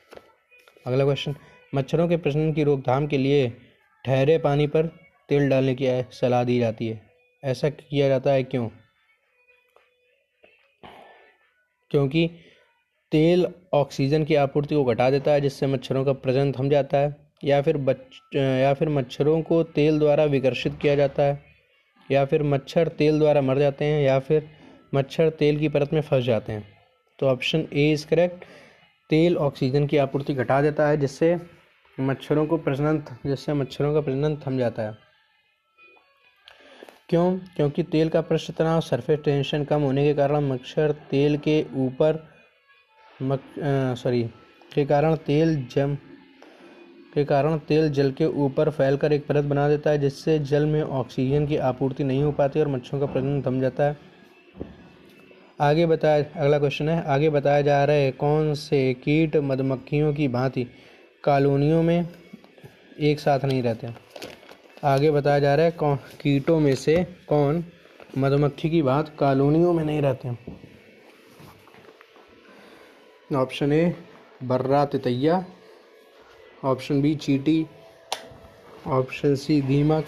[0.86, 1.34] अगला क्वेश्चन
[1.74, 3.48] मच्छरों के प्रजनन की रोकथाम के लिए
[4.04, 4.86] ठहरे पानी पर
[5.28, 7.09] तेल डालने की सलाह दी जाती है।
[7.44, 8.68] ऐसा किया जाता है क्यों?
[11.90, 12.30] क्योंकि
[13.12, 17.16] तेल ऑक्सीजन की आपूर्ति को घटा देता है, जिससे मच्छरों का प्रजनन थम जाता है,
[17.44, 17.98] या फिर बच,
[18.36, 21.42] या फिर मच्छरों को तेल द्वारा विकर्षित किया जाता है,
[22.10, 24.50] या फिर मच्छर तेल द्वारा मर जाते हैं, या फिर
[24.94, 26.68] मच्छर तेल की परत में फंस जाते हैं।
[27.18, 28.44] तो ऑप्शन ए इज़ करेक्ट।
[29.10, 31.38] तेल ऑक्सीजन की आपूर्ति घटा देता है, जिससे
[32.00, 35.09] मच्छरों को प्रजनन, जिससे मच्छरों का प्रजनन थम जाता है।
[37.10, 37.38] क्यों?
[37.56, 42.18] क्योंकि तेल का पृष्ठ तनाव सरफेस टेंशन कम होने के कारण मच्छर तेल के ऊपर
[43.20, 44.22] सॉरी
[44.74, 45.94] के कारण तेल जम,
[47.14, 50.82] के कारण तेल जल के ऊपर फैलकर एक परत बना देता है, जिससे जल में
[50.82, 53.96] ऑक्सीजन की आपूर्ति नहीं हो पाती और मच्छरों का प्रजनन थम जाता है।
[55.60, 60.28] आगे बताया, अगला क्वेश्चन है। आगे बताया जा रहा है, कौन से कीट मधुमक्खियों की
[60.28, 60.66] भांति
[61.24, 62.08] कॉलोनियों में
[63.00, 64.09] एक साथ नहीं रहते?
[64.84, 67.64] आगे बताया जा रहा है कौन कीटों में से कौन
[68.18, 70.30] मधुमक्खी की बात कॉलोनियों में नहीं रहते
[73.36, 73.94] ऑप्शन ए,
[74.42, 75.44] बर्रा तितैया,
[76.64, 77.66] ऑप्शन बी, चीटी,
[78.86, 80.04] ऑप्शन सी दीमक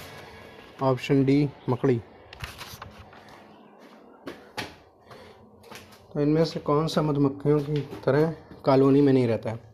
[0.82, 2.00] ऑप्शन डी, मकड़ी।
[6.12, 9.71] तो इनमें से कौन सा मधुमक्खियों की तरह कॉलोनी में नहीं रहता है?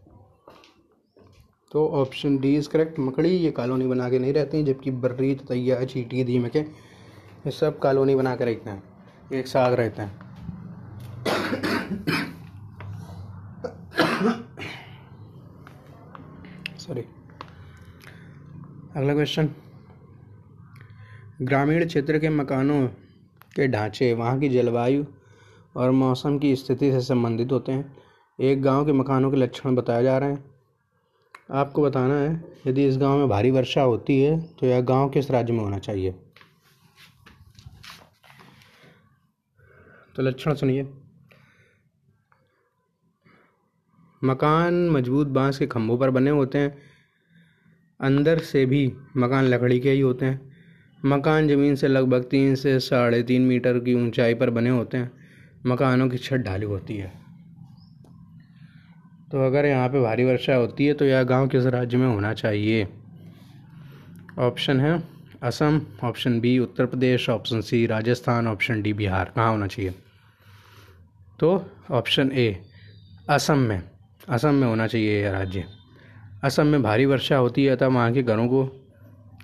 [1.72, 5.84] तो ऑप्शन डी इज़ करेक्ट मकड़ी ये कॉलोनी बना के नहीं रहती, जबकि बर्री तैया
[5.84, 8.82] चीटी दीमके ये सब कॉलोनी बना के रहते हैं।
[9.32, 10.26] एक साथ रहते हैं।
[16.78, 17.04] सॉरी
[18.96, 19.50] अगला क्वेश्चन
[21.42, 22.86] ग्रामीण क्षेत्र के मकानों
[23.56, 25.04] के ढांचे, वहाँ की जलवायु
[25.76, 27.96] और मौसम की स्थिति से संबंधित होते हैं।
[28.38, 30.57] एक गाँव के मकानों के लक्षण बताए जा रहे हैं।
[31.50, 35.30] आपको बताना है, यदि इस गाँव में भारी वर्षा होती है तो यह गाँव किस
[35.30, 36.14] राज्य में होना चाहिए?
[40.16, 40.86] तो लक्षण सुनिए।
[44.22, 46.76] मकान मज़बूत बाँस के खंभों पर बने होते हैं।
[48.00, 50.40] अंदर से भी मकान लकड़ी के ही होते हैं।
[51.04, 55.10] मकान ज़मीन से लगभग तीन से साढ़े तीन मीटर की ऊंचाई पर बने होते हैं।
[55.66, 57.27] मकानों की छत ढाली होती है।
[59.32, 62.32] तो अगर यहाँ पे भारी वर्षा होती है तो यह गाँव किस राज्य में होना
[62.34, 62.88] चाहिए।
[64.38, 65.02] ऑप्शन है
[65.42, 69.32] Assam, option B Uttar Pradesh, option C Rajasthan, option D Bihar.
[69.36, 69.94] कहाँ होना चाहिए?
[71.40, 72.62] तो ऑप्शन ए,
[73.28, 73.82] असम में।
[74.28, 75.64] असम में होना चाहिए यह राज्य।
[76.44, 78.62] असम में भारी वर्षा होती है तब वहाँ के घरों को,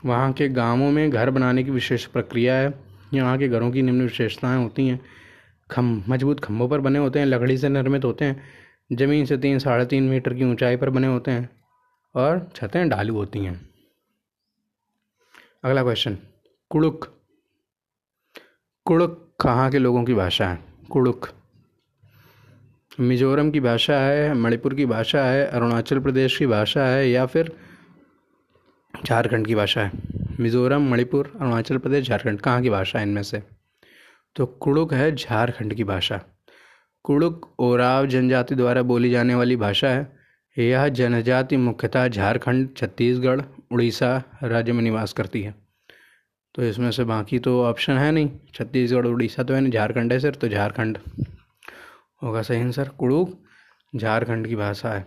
[0.06, 2.74] वहाँ के गाँवों में घर बनाने की विशेष प्रक्रिया है।
[3.14, 5.00] यहाँ के घरों की निम्न विशेषताएँ होती हैं।
[5.70, 9.58] खम, मज़बूत खम्भों पर बने होते हैं, लकड़ी से निर्मित होते हैं। ज़मीन से तीन,
[9.58, 11.48] साढ़े तीन मीटर की ऊंचाई पर बने होते हैं
[12.14, 13.70] और छतें ढालू होती हैं।
[15.64, 16.18] अगला क्वेश्चन
[16.70, 17.20] कुड़ुक
[18.84, 20.64] कुड़ुक कहाँ के लोगों की भाषा है?
[20.90, 21.28] कुड़ुक
[23.00, 27.56] मिजोरम की भाषा है, मणिपुर की भाषा है, अरुणाचल प्रदेश की भाषा है या फिर
[29.06, 29.90] झारखंड की भाषा है?
[30.40, 33.42] मिज़ोरम, मणिपुर, अरुणाचल प्रदेश, झारखंड, कहाँ की भाषा है इनमें से?
[34.36, 36.20] तो कुड़ुक है झारखंड की भाषा।
[37.04, 40.16] कुड़ुक ओराव जनजाति द्वारा बोली जाने वाली भाषा है।
[40.58, 45.54] यह जनजाति मुख्यतः झारखंड, छत्तीसगढ़, उड़ीसा राज्य में निवास करती है।
[46.54, 50.18] तो इसमें से बाकी तो ऑप्शन है नहीं। छत्तीसगढ़, उड़ीसा तो है नहीं, झारखंड है
[50.18, 50.98] सर तो झारखंड।
[52.22, 53.44] होगा सही सर कुड़ुक
[53.96, 55.06] झारखंड की भाषा है।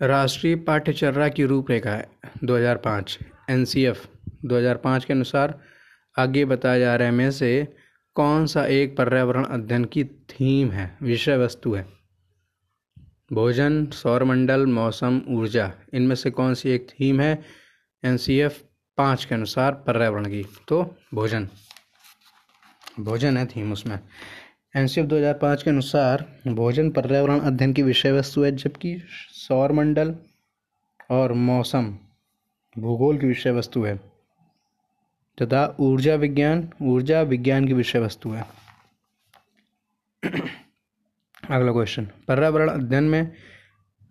[0.00, 2.08] राष्ट्रीय पाठ्यचर्या की रूपरेखा है
[2.44, 3.18] 2005
[3.50, 4.06] एनसीएफ
[4.44, 5.71] 2005 के अनुसार
[6.16, 7.68] आगे बताया जा रहा में से
[8.16, 11.86] कौन सा एक पर्यावरण अध्ययन की थीम है, विषय वस्तु है।
[13.32, 17.32] भोजन, सौरमंडल, मौसम, ऊर्जा, इनमें से कौन सी एक थीम है?
[18.02, 18.60] एन सी एफ़
[18.98, 20.82] पाँच के अनुसार पर्यावरण की तो
[21.14, 21.48] भोजन।
[23.00, 23.98] भोजन है थीम उसमें।
[24.76, 28.52] एन सी एफ़ दो हज़ार पाँच के अनुसार भोजन पर्यावरण अध्ययन की विषय वस्तु है,
[28.52, 28.96] जबकि
[29.38, 30.14] सौरमंडल
[31.10, 31.94] और मौसम
[32.76, 34.00] भूगोल की विषय वस्तु है।
[35.42, 38.46] तथा ऊर्जा विज्ञान ऊर्जा विज्ञान की विषय वस्तु है।
[41.50, 43.32] अगला क्वेश्चन पर्यावरण अध्ययन में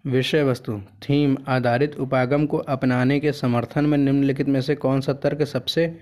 [0.06, 5.14] विषय वस्तु, थीम, आधारित उपागम को अपनाने के समर्थन में निम्नलिखित में से कौन सा
[5.14, 6.00] तर्क सबसे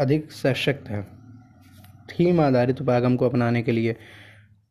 [0.00, 1.02] अधिक सशक्त है?
[2.06, 3.92] थीम, आधारित उपागम को अपनाने के लिए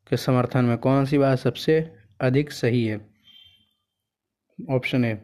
[0.10, 3.02] के समर्थन में कौन सी बात सबसे अधिक सही है?
[4.70, 5.22] ऑप्शन ए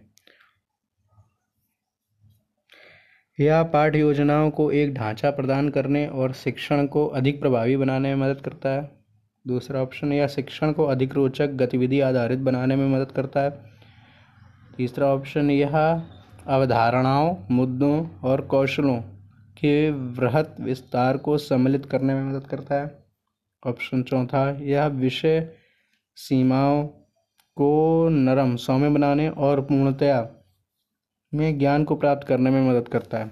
[3.40, 8.30] यह पाठ योजनाओं को एक ढांचा प्रदान करने और शिक्षण को अधिक प्रभावी बनाने में
[8.30, 8.92] मदद करता है।
[9.48, 13.50] दूसरा ऑप्शन यह शिक्षण को अधिक रोचक गतिविधि आधारित बनाने में मदद करता है।
[14.78, 16.04] तीसरा ऑप्शन यह
[16.48, 18.98] अवधारणाओं, मुद्दों और कौशलों
[19.58, 23.04] के वृहत विस्तार को सम्मिलित करने में मदद करता है।
[23.68, 25.50] ऑप्शन चौथा, यह विषय
[26.16, 26.84] सीमाओं
[27.56, 30.22] को नरम, सौम्य बनाने और पूर्णतया
[31.34, 33.32] में ज्ञान को प्राप्त करने में मदद करता है।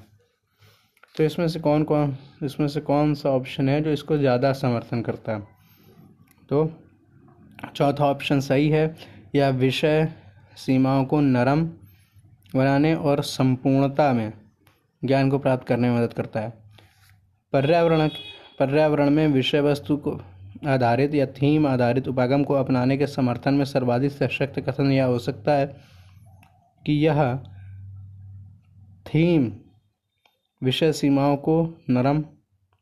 [1.15, 5.01] तो इसमें से कौन कौन, इसमें से कौन सा ऑप्शन है जो इसको ज़्यादा समर्थन
[5.01, 5.39] करता है?
[6.49, 6.71] तो
[7.75, 8.95] चौथा ऑप्शन सही है,
[9.35, 10.07] यह विषय
[10.57, 11.65] सीमाओं को नरम
[12.55, 14.31] बनाने और संपूर्णता में
[15.03, 16.53] ज्ञान को प्राप्त करने में मदद करता है।
[17.53, 18.07] पर्यावरण
[18.59, 20.19] पर्यावरण में विषय वस्तु को
[20.67, 25.19] आधारित या थीम आधारित उपागम को अपनाने के समर्थन में सर्वाधिक सशक्त कथन यह हो
[25.19, 25.65] सकता है
[26.85, 27.21] कि यह
[29.07, 29.51] थीम
[30.63, 32.19] विषय सीमाओं को नरम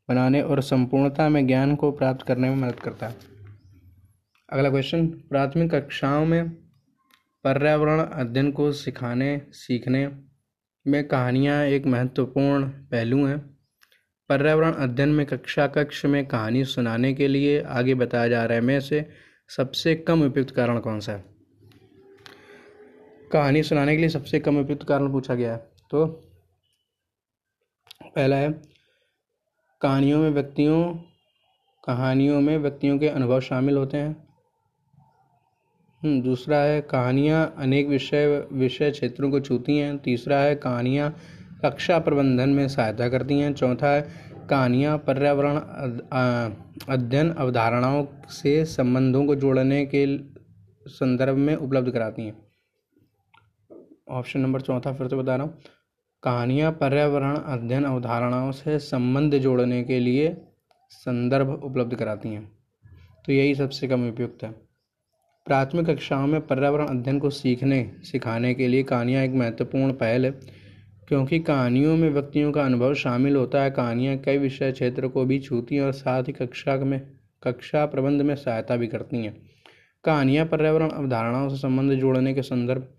[0.08, 3.16] बनाने और संपूर्णता में ज्ञान को प्राप्त करने में मदद करता है।
[4.52, 6.50] अगला क्वेश्चन प्राथमिक कक्षाओं में
[7.44, 10.08] पर्यावरण अध्ययन को सिखाने, सीखने
[10.86, 13.38] में कहानियाँ एक महत्वपूर्ण पहलू हैं।
[14.28, 18.60] पर्यावरण अध्ययन में कक्षा कक्ष में कहानी सुनाने के लिए आगे बताया जा रहा है,
[18.60, 19.08] में से
[19.48, 21.24] सबसे कम उपयुक्त कारण कौन सा है?
[23.32, 26.06] कहानी सुनाने के लिए सबसे कम उपयुक्त कारण पूछा गया है। तो
[28.04, 28.50] पहला है
[29.82, 30.82] कहानियों में व्यक्तियों
[31.84, 34.16] कहानियों में व्यक्तियों के अनुभव शामिल होते हैं।
[36.02, 41.10] हम्म, दूसरा है कहानियाँ अनेक विषय विषय क्षेत्रों को छूती हैं। तीसरा है कहानियाँ
[41.64, 44.02] कक्षा प्रबंधन में सहायता करती हैं। चौथा है
[44.50, 45.56] कहानियाँ पर्यावरण
[46.88, 50.06] अध्ययन अवधारणाओं से संबंधों को जोड़ने के
[50.90, 52.36] संदर्भ में उपलब्ध कराती हैं।
[54.10, 55.58] ऑप्शन नंबर चौथा फिर से बता रहा हूँ।
[56.26, 60.36] कहानियाँ, पर्यावरण अध्ययन, अवधारणाओं से संबंध जोड़ने के लिए
[60.90, 62.52] संदर्भ उपलब्ध कराती हैं।
[63.26, 64.50] तो यही सबसे कम उपयुक्त है।
[65.46, 70.30] प्राथमिक कक्षाओं में पर्यावरण अध्ययन को सीखने, सिखाने के लिए कहानियाँ एक महत्वपूर्ण पहल है,
[71.08, 75.38] क्योंकि कहानियों में व्यक्तियों का अनुभव शामिल होता है। कहानियाँ कई विषय क्षेत्र को भी
[75.38, 77.00] छूती हैं और साथ ही कक्षा में,
[77.42, 79.50] कक्षा प्रबंध में सहायता भी करती हैं।
[80.04, 82.95] कहानियाँ पर्यावरण अवधारणाओं से संबंध जोड़ने के संदर्भ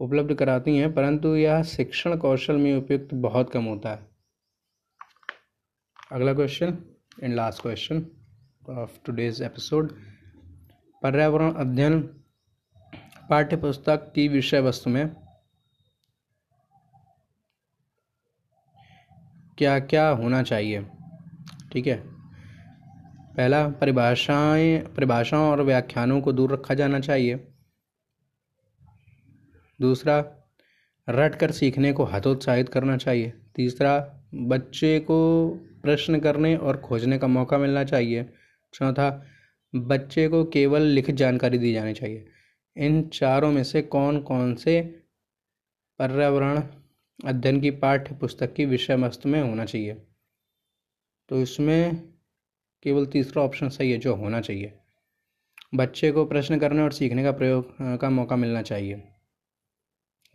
[0.00, 4.06] उपलब्ध कराती हैं, परंतु यह शिक्षण कौशल में उपयुक्त बहुत कम होता है।
[6.12, 6.78] अगला question
[7.22, 8.06] and last question
[8.70, 9.92] of today's episode
[11.02, 12.00] पर्यावरण अध्ययन
[13.30, 15.08] पाठ्य पुस्तक की विषय वस्तु में
[19.58, 20.84] क्या क्या होना चाहिए?
[21.72, 21.96] ठीक है।
[23.36, 27.36] पहला, परिभाषाएँ, परिभाषाओं और व्याख्यानों को दूर रखा जाना चाहिए।
[29.80, 30.18] दूसरा
[31.08, 35.48] रट कर सीखने को हतोत्साहित करना चाहिए। तीसरा, बच्चे को
[35.82, 38.30] प्रश्न करने और खोजने का मौका मिलना चाहिए।
[38.74, 39.24] चौथा,
[39.74, 42.26] बच्चे को केवल लिखित जानकारी दी जानी चाहिए।
[42.76, 44.82] इन चारों में से कौन कौन से
[45.98, 46.62] पर्यावरण
[47.24, 49.94] अध्ययन की पाठ्य पुस्तक की विषय वस्तु में होना चाहिए?
[51.28, 51.96] तो इसमें
[52.82, 54.72] केवल तीसरा ऑप्शन सही है जो होना चाहिए।
[55.74, 59.02] बच्चे को प्रश्न करने और सीखने का प्रयोग का मौका मिलना चाहिए।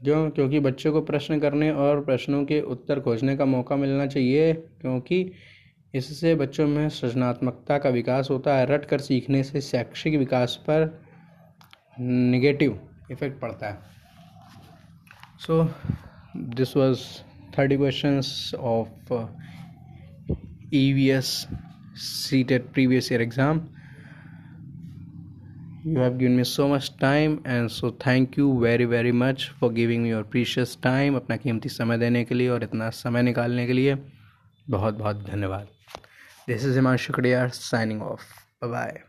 [0.04, 0.30] क्यों?
[0.30, 5.32] क्योंकि बच्चों को प्रश्न करने और प्रश्नों के उत्तर खोजने का मौका मिलना चाहिए, क्योंकि
[5.94, 10.88] इससे बच्चों में सृजनात्मकता का विकास होता है। रट कर सीखने से शैक्षिक विकास पर
[12.00, 12.80] निगेटिव
[13.12, 13.78] इफ़ेक्ट पड़ता है।
[15.40, 15.64] So
[16.56, 17.00] this was
[17.58, 19.14] thirty questions of
[20.74, 21.28] E V S
[21.98, 23.60] CTET previous year exam
[25.86, 29.70] you have given me so much time and so thank you very very much for
[29.70, 33.66] giving me your precious time अपना कीमती समय देने के लिए और इतना समय निकालने
[33.68, 33.98] के लिए
[34.68, 35.68] बहुत बहुत धन्यवाद
[36.48, 38.22] this is Himanshu Kadiyar signing off
[38.66, 39.02] bye